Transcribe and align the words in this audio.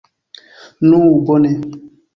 Nu, 0.89 1.03
bone! 1.29 1.55